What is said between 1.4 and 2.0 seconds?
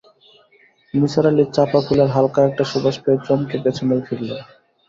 চাঁপা